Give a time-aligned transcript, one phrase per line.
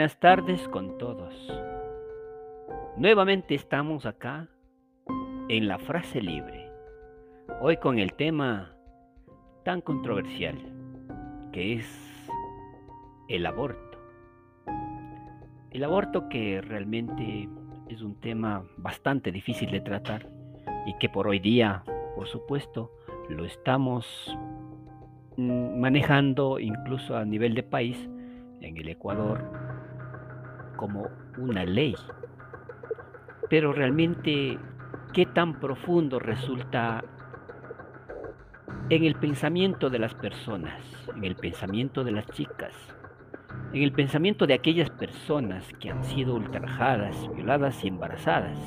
[0.00, 1.34] Buenas tardes con todos.
[2.96, 4.48] Nuevamente estamos acá
[5.50, 6.72] en la frase libre,
[7.60, 8.74] hoy con el tema
[9.62, 10.56] tan controversial
[11.52, 12.30] que es
[13.28, 13.98] el aborto.
[15.70, 17.46] El aborto que realmente
[17.90, 20.30] es un tema bastante difícil de tratar
[20.86, 21.84] y que por hoy día,
[22.16, 22.90] por supuesto,
[23.28, 24.34] lo estamos
[25.36, 28.08] mm, manejando incluso a nivel de país
[28.62, 29.69] en el Ecuador
[30.80, 31.94] como una ley.
[33.50, 34.58] Pero realmente,
[35.12, 37.04] ¿qué tan profundo resulta
[38.88, 40.82] en el pensamiento de las personas,
[41.14, 42.72] en el pensamiento de las chicas,
[43.74, 48.58] en el pensamiento de aquellas personas que han sido ultrajadas, violadas y embarazadas?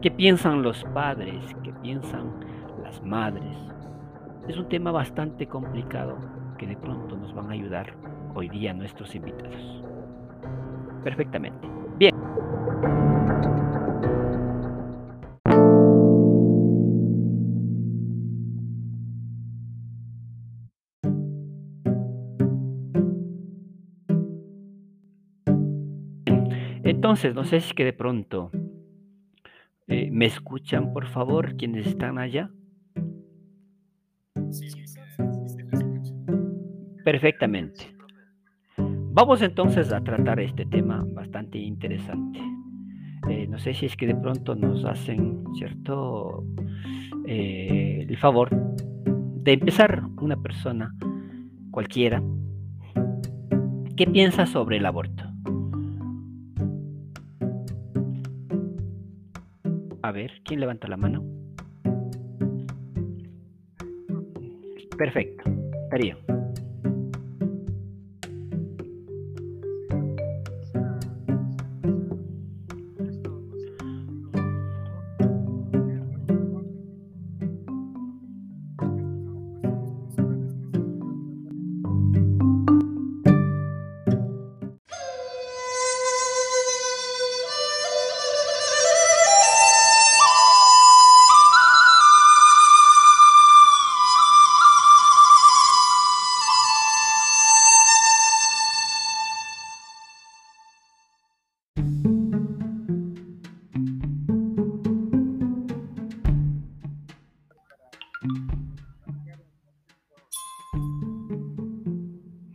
[0.00, 1.44] ¿Qué piensan los padres?
[1.64, 2.30] ¿Qué piensan
[2.84, 3.58] las madres?
[4.46, 6.18] Es un tema bastante complicado
[6.56, 7.94] que de pronto nos van a ayudar
[8.34, 9.84] hoy día nuestros invitados.
[11.04, 11.68] Perfectamente.
[11.98, 12.14] Bien.
[26.82, 28.50] Entonces, no sé si que de pronto
[29.86, 32.50] eh, me escuchan, por favor, quienes están allá.
[37.04, 37.93] Perfectamente.
[39.14, 42.40] Vamos entonces a tratar este tema bastante interesante.
[43.30, 46.44] Eh, no sé si es que de pronto nos hacen, ¿cierto?
[47.24, 50.92] Eh, el favor de empezar una persona
[51.70, 52.20] cualquiera.
[53.96, 55.22] ¿Qué piensa sobre el aborto?
[60.02, 61.22] A ver, ¿quién levanta la mano?
[64.98, 65.44] Perfecto,
[65.92, 66.16] Darío.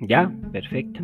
[0.09, 0.31] ¿Ya?
[0.51, 1.01] Perfecto.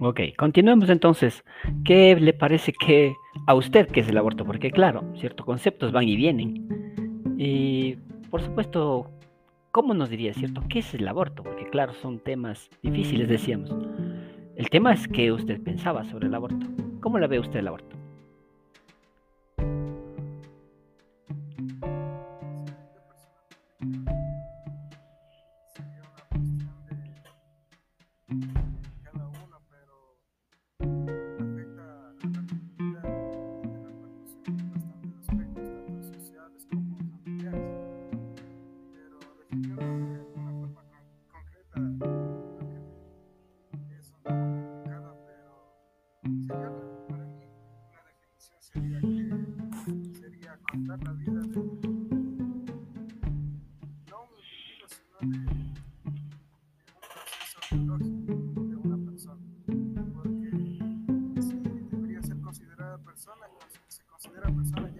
[0.00, 1.44] Ok, continuemos entonces.
[1.84, 3.14] ¿Qué le parece que
[3.46, 4.44] a usted que es el aborto?
[4.44, 7.36] Porque claro, ciertos conceptos van y vienen.
[7.38, 7.94] Y
[8.30, 9.12] por supuesto,
[9.70, 10.60] ¿cómo nos diría, cierto?
[10.68, 11.44] ¿Qué es el aborto?
[11.44, 13.72] Porque claro, son temas difíciles, decíamos.
[14.56, 16.66] El tema es qué usted pensaba sobre el aborto.
[17.00, 18.01] ¿Cómo la ve usted el aborto?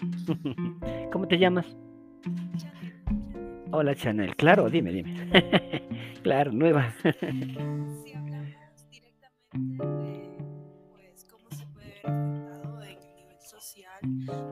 [1.12, 1.66] ¿Cómo te llamas?
[3.72, 5.30] Hola Chanel, claro, dime, dime.
[6.22, 6.94] claro, nueva.
[7.02, 10.38] si hablamos directamente de
[10.92, 14.00] pues, cómo se puede ver afectado en el nivel social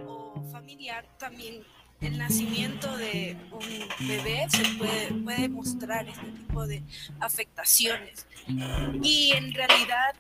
[0.07, 1.63] o familiar, también
[2.01, 6.83] el nacimiento de un bebé se puede, puede mostrar este tipo de
[7.19, 8.27] afectaciones.
[9.03, 10.15] Y en realidad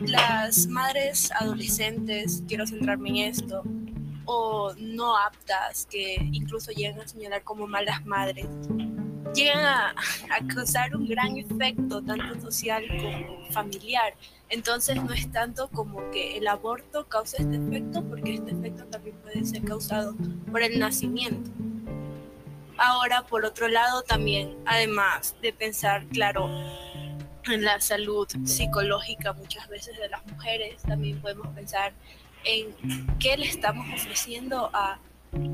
[0.00, 3.62] las madres adolescentes, quiero centrarme en esto,
[4.24, 8.46] o no aptas, que incluso llegan a señalar como malas madres,
[9.34, 9.94] llegan a,
[10.54, 14.14] causar un gran efecto, tanto social como familiar.
[14.48, 19.16] Entonces no es tanto como que el aborto causa este efecto, porque este efecto también
[19.16, 20.14] puede ser causado
[20.50, 21.50] por el nacimiento.
[22.76, 26.48] Ahora, por otro lado, también, además de pensar, claro,
[27.46, 31.92] en la salud psicológica muchas veces de las mujeres, también podemos pensar
[32.44, 32.74] en
[33.18, 34.98] qué le estamos ofreciendo a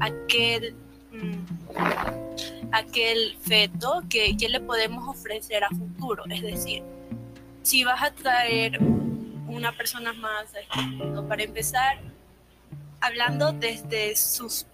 [0.01, 0.75] aquel
[1.13, 6.25] Mm, aquel feto que, le podemos ofrecer a futuro.
[6.31, 6.83] Es decir,
[7.63, 8.79] si vas a traer
[9.49, 11.99] una persona más a este mundo, para empezar,
[13.01, 14.67] hablando desde sus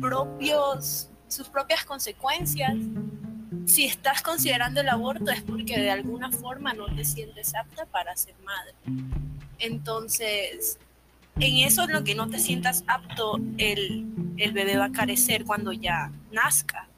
[0.00, 2.74] propios sus propias consecuencias.
[3.66, 8.16] Si estás considerando el aborto es porque de alguna forma no te sientes apta para
[8.16, 8.74] ser madre.
[9.58, 10.78] Entonces,
[11.38, 14.06] en eso en lo que no te sientas apto, el,
[14.36, 16.88] bebé va a carecer cuando ya nazca.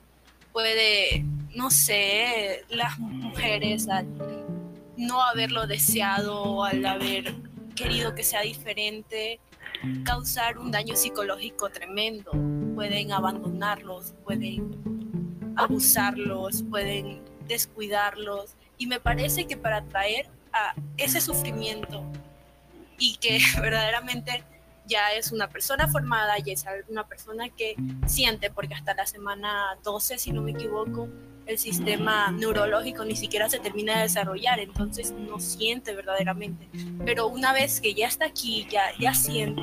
[0.53, 1.25] Puede,
[1.55, 4.07] no sé, las mujeres al
[4.97, 7.35] no haberlo deseado al haber
[7.77, 9.39] querido que sea diferente,
[10.05, 12.33] causar un daño psicológico tremendo.
[12.75, 18.55] Pueden abandonarlos, pueden abusarlos, pueden descuidarlos.
[18.77, 22.05] Y me parece que para traer a ese sufrimiento
[22.99, 24.45] y que verdaderamente
[24.87, 29.77] ya es una persona formada, ya es una persona que siente, porque hasta la semana
[29.85, 31.09] 12, si no me equivoco,
[31.47, 36.69] el sistema neurológico ni siquiera se termina de desarrollar, entonces no siente verdaderamente.
[37.05, 39.63] Pero una vez que ya está aquí, ya, ya siente,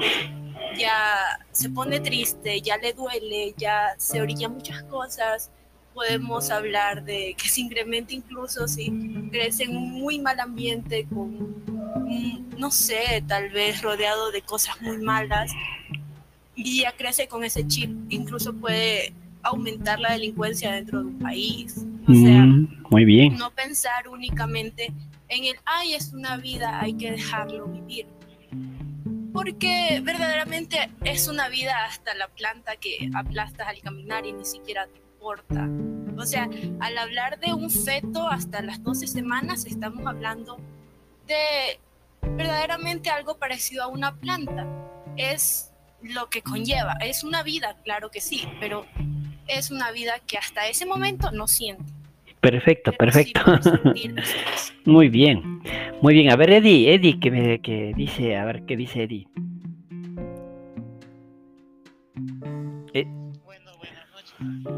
[0.78, 5.52] ya se pone triste, ya le duele, ya se orilla muchas cosas,
[5.94, 8.92] podemos hablar de que se incrementa incluso si
[9.32, 11.75] crece en un muy mal ambiente con
[12.58, 15.52] no sé, tal vez rodeado de cosas muy malas
[16.56, 19.14] y ya crece con ese chip, incluso puede
[19.44, 21.86] aumentar la delincuencia dentro de un país.
[22.08, 23.38] O sea, mm, muy bien.
[23.38, 24.92] no pensar únicamente
[25.30, 28.08] en el, ay, es una vida, hay que dejarlo vivir.
[29.34, 34.88] Porque verdaderamente es una vida hasta la planta que aplastas al caminar y ni siquiera
[34.88, 35.68] te importa.
[36.18, 36.50] O sea,
[36.80, 40.58] al hablar de un feto hasta las 12 semanas, estamos hablando
[41.28, 41.80] de
[42.36, 44.68] verdaderamente algo parecido a una planta.
[45.18, 46.94] Es lo que conlleva.
[47.02, 48.86] Es una vida, claro que sí, pero
[49.48, 51.84] es una vida que hasta ese momento no siente.
[52.42, 53.42] Perfecto, perfecto.
[54.86, 55.62] muy bien,
[56.02, 56.32] muy bien.
[56.32, 59.28] A ver, Eddie, Eddie, que, me, que dice, a ver, ¿qué dice Eddie?
[62.94, 63.06] Eh.
[63.44, 64.75] Bueno, buenas noches.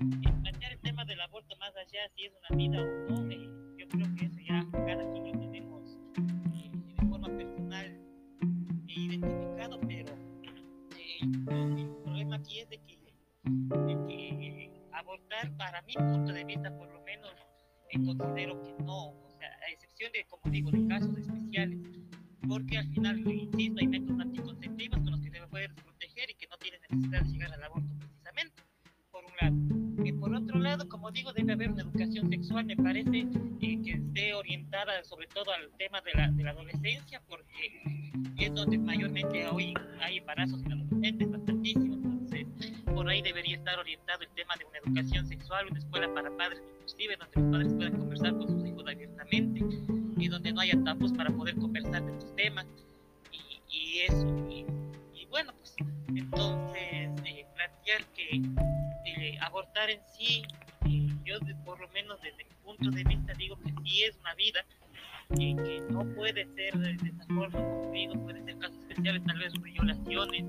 [0.00, 3.86] Plantear el tema del aborto más allá, si es una vida o no, eh, yo
[3.88, 5.98] creo que eso ya cada quien lo tenemos
[6.54, 8.00] eh, de forma personal
[8.86, 10.14] identificado, pero
[10.96, 12.96] eh, el problema aquí es de que,
[14.08, 17.34] que abortar, para mi punto de vista, por lo menos,
[18.16, 21.78] considero que no, o sea, a excepción de, como digo, de casos especiales,
[22.48, 26.46] porque al final, insisto, hay métodos anticonceptivos con los que se puede proteger y que
[26.46, 27.99] no tienen necesidad de llegar al aborto
[31.00, 35.50] como digo, debe haber una educación sexual, me parece eh, que esté orientada sobre todo
[35.50, 40.72] al tema de la, de la adolescencia, porque es donde mayormente hoy hay embarazos en
[40.72, 42.46] adolescentes, bastantísimos, entonces
[42.84, 46.62] por ahí debería estar orientado el tema de una educación sexual, una escuela para padres
[46.74, 49.60] inclusive, donde los padres puedan conversar con sus hijos abiertamente
[50.18, 52.66] y donde no haya tabús para poder conversar de estos temas
[53.70, 54.26] y, eso.
[54.50, 54.66] Y,
[55.30, 55.74] bueno, pues
[56.08, 58.42] entonces eh, plantear que
[59.06, 60.42] eh, abortar en sí,
[62.80, 64.64] punto de vista digo que sí es una vida,
[65.36, 69.52] que no puede ser de, esta forma, como digo, puede ser casos especiales, tal vez
[69.62, 70.44] violaciones,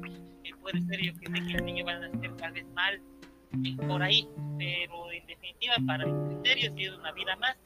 [0.62, 3.02] puede ser yo que sé que el niño va a nacer tal vez mal,
[3.88, 7.58] por ahí, pero en definitiva para mi criterio sí es una vida más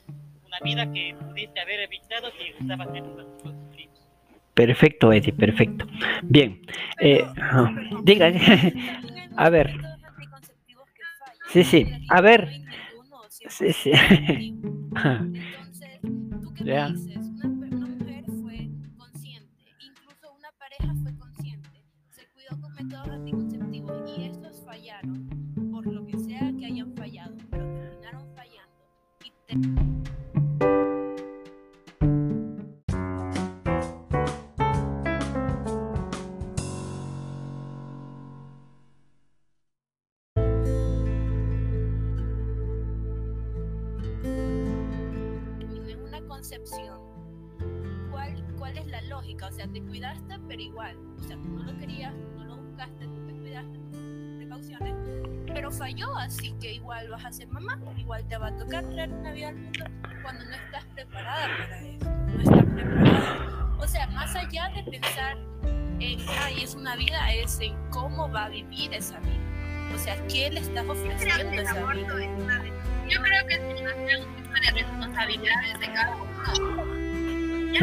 [0.63, 3.99] vida que pudiste haber evitado si usabas métodos anticonceptivos.
[4.53, 5.85] Perfecto, Eddie, perfecto.
[6.23, 6.61] Bien,
[6.99, 7.25] eh,
[8.03, 8.31] diga,
[9.37, 9.77] a ver.
[11.49, 12.49] Sí, sí, a ver.
[13.49, 13.91] Sí, sí.
[14.95, 15.99] Entonces,
[16.41, 17.17] ¿tú qué me dices?
[17.27, 24.17] Una, una mujer fue consciente, incluso una pareja fue consciente, se cuidó con métodos anticonceptivos
[24.17, 25.29] y estos fallaron,
[49.43, 50.97] O sea, te cuidaste, pero igual.
[51.19, 54.95] O sea, tú no lo querías, tú no lo buscaste, tú te cuidaste con precauciones,
[55.53, 59.11] pero falló, así que igual vas a ser mamá, igual te va a tocar traer
[59.11, 59.85] una vida al mundo
[60.23, 63.75] cuando no estás preparada para eso, no estás preparada.
[63.79, 65.37] O sea, más allá de pensar
[65.99, 69.93] en, ay, es una vida, es en cómo va a vivir esa vida.
[69.93, 72.13] O sea, ¿qué le estás ofreciendo a esa vida?
[73.07, 76.95] Yo creo que es una tema de responsabilidades de cada uno.
[77.75, 77.81] Ya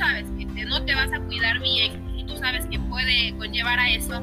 [0.00, 3.78] sabes que te- no te vas a cuidar bien, si tú sabes que puede conllevar
[3.78, 4.22] a eso,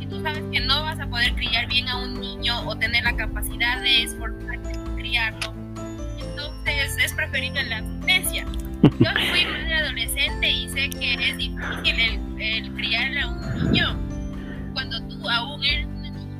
[0.00, 3.04] si tú sabes que no vas a poder criar bien a un niño o tener
[3.04, 5.54] la capacidad de esforzarte criarlo,
[6.18, 8.44] entonces es preferible la abstinencia.
[8.82, 13.96] Yo fui madre adolescente y sé que es difícil el, el a un niño
[14.72, 16.36] cuando tú aún eres una niña.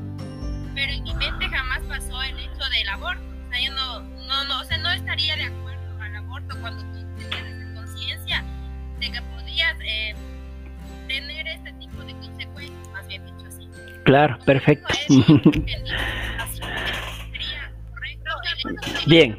[0.75, 3.23] Pero en mi mente jamás pasó el hecho del aborto.
[3.47, 6.83] O sea, yo no, no, no, o sea, no estaría de acuerdo al aborto cuando
[6.92, 7.00] tú
[9.00, 10.14] de que podías eh,
[11.09, 13.69] tener este tipo de consecuencias, más bien dicho así.
[14.04, 14.95] Claro, perfecto.
[19.07, 19.37] Bien.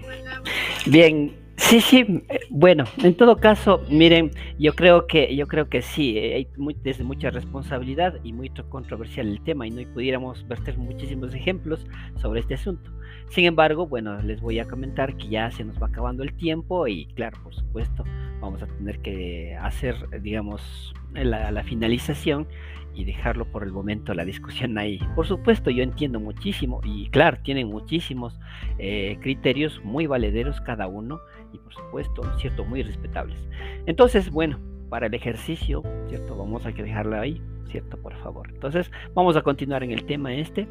[0.88, 2.24] Bien, sí, sí.
[2.30, 6.48] eh, Bueno, en todo caso, miren, yo creo que, yo creo que sí, eh, hay
[6.58, 11.34] muy- desde mucha responsabilidad y muy tro- controversial el tema y no pudiéramos verter muchísimos
[11.36, 11.86] ejemplos
[12.20, 12.92] sobre este asunto.
[13.30, 16.88] Sin embargo, bueno, les voy a comentar que ya se nos va acabando el tiempo
[16.88, 18.04] y claro, por supuesto,
[18.42, 22.48] vamos a tener que hacer, digamos, la, finalización
[22.94, 25.00] y dejarlo por el momento la discusión ahí.
[25.16, 28.38] Por supuesto, yo entiendo muchísimo y claro, tienen muchísimos
[28.80, 31.22] eh, criterios muy valederos cada uno
[31.54, 33.40] y por supuesto, cierto, muy respetables.
[33.86, 38.50] Entonces, bueno, para el ejercicio, cierto, vamos a dejarlo ahí, cierto, por favor.
[38.50, 40.68] Entonces, vamos a continuar en el tema este.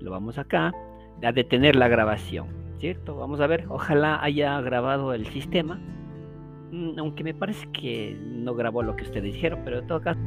[0.00, 0.72] Lo vamos acá
[1.22, 3.16] a detener la grabación, cierto.
[3.16, 5.78] Vamos a ver, ojalá haya grabado el sistema.
[6.70, 10.20] Mm, Aunque me parece que no grabó lo que ustedes dijeron, pero en todo caso.